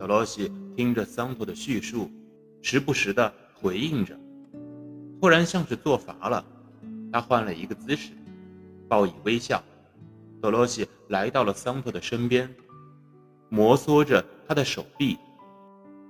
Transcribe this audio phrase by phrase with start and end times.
[0.00, 2.10] 德罗西听着桑托的叙述，
[2.62, 4.18] 时不时的回应着。
[5.20, 6.42] 突然像是做乏了，
[7.12, 8.12] 他换了一个姿势，
[8.88, 9.62] 报以微笑。
[10.40, 12.48] 德罗西来到了桑托的身边，
[13.50, 15.18] 摩挲着他的手臂。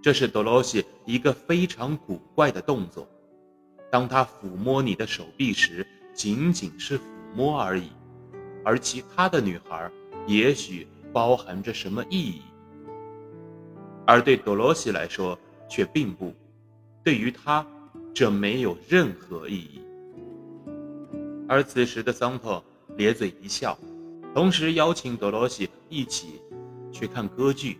[0.00, 3.08] 这是德罗西一个非常古怪的动作。
[3.90, 7.02] 当他抚摸你的手臂时，仅仅是抚
[7.34, 7.88] 摸而已，
[8.64, 9.90] 而其他的女孩
[10.28, 12.42] 也许包含着什么意义，
[14.12, 15.38] 而对德罗西来说
[15.70, 16.34] 却并不。
[17.02, 17.66] 对于他。
[18.14, 19.80] 这没有任何意义。
[21.48, 22.62] 而此时的桑托
[22.98, 23.78] 咧嘴一笑，
[24.34, 26.42] 同时邀请德罗西一起
[26.92, 27.78] 去看歌剧，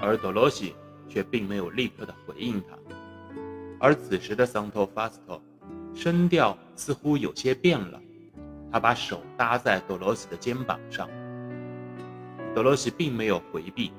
[0.00, 0.74] 而德罗西
[1.06, 2.78] 却并没有立刻的回应他。
[3.78, 5.38] 而此时的桑托法斯托
[5.94, 8.00] 声调似乎有些变了，
[8.72, 11.06] 他把手搭在德罗西的肩膀上。
[12.54, 13.92] 德罗西并没有回避，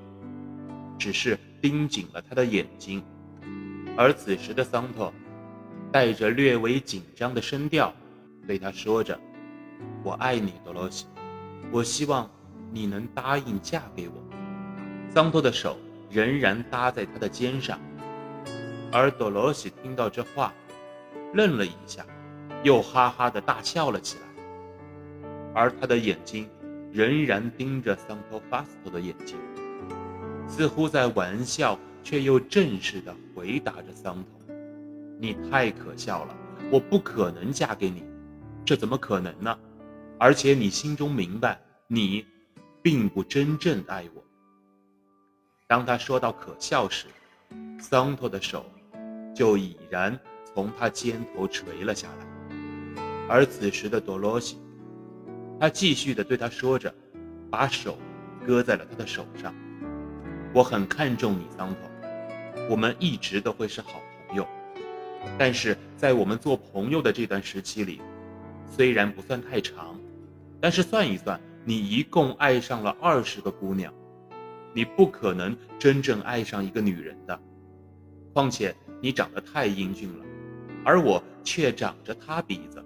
[0.97, 3.03] 只是盯紧了他的眼睛。
[3.97, 5.13] 而此时的桑托，
[5.91, 7.93] 带着略微紧张的声调，
[8.45, 9.19] 对他说着
[10.03, 11.05] ：“我爱你，多罗西，
[11.71, 12.29] 我希望
[12.71, 14.15] 你能答应嫁给我。”
[15.13, 15.77] 桑托的手
[16.09, 17.79] 仍然搭在他的肩上，
[18.91, 20.53] 而多罗西听到这话，
[21.33, 22.05] 愣了一下，
[22.63, 24.43] 又哈哈的大笑了起来，
[25.53, 26.49] 而他的眼睛
[26.91, 29.37] 仍然盯着桑托法斯托的眼睛，
[30.47, 31.79] 似乎在玩笑。
[32.05, 34.55] 却又正式的回答着桑托
[35.19, 36.37] ：“你太可笑了，
[36.71, 38.03] 我不可能嫁给你，
[38.63, 39.57] 这怎么可能呢？
[40.19, 42.23] 而且你心中明白，你
[42.83, 44.23] 并不真正爱我。”
[45.65, 47.07] 当他说到可笑时，
[47.79, 48.67] 桑托的手
[49.33, 50.15] 就已然
[50.53, 53.03] 从他肩头垂了下来。
[53.27, 54.59] 而此时的多罗西，
[55.59, 56.93] 他继续的对他说着，
[57.49, 57.97] 把手
[58.45, 59.51] 搁在了他的手上
[60.55, 61.79] ：“我很看重你，桑托。”
[62.71, 64.47] 我们一直都会是好朋友，
[65.37, 67.99] 但是在我们做朋友的这段时期里，
[68.65, 69.99] 虽然不算太长，
[70.61, 73.93] 但是算一算，你一共爱上了二十个姑娘，
[74.73, 77.37] 你不可能真正爱上一个女人的。
[78.33, 80.25] 况且你长得太英俊了，
[80.85, 82.81] 而我却长着塌鼻子，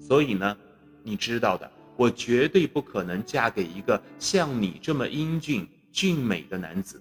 [0.00, 0.56] 所以呢，
[1.02, 7.00] 你知道的，我绝对不可能嫁给一个像你这么英俊俊美的男子。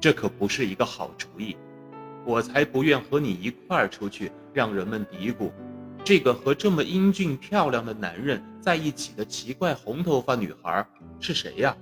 [0.00, 1.54] 这可不是一个好主意，
[2.24, 5.50] 我才不愿和你一块儿出去，让人们嘀咕，
[6.02, 10.86] 这个和这么英俊漂亮的男人在一起的奇怪红头发女孩
[11.20, 11.76] 是谁呀？